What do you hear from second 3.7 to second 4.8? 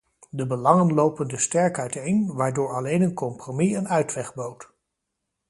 een uitweg bood.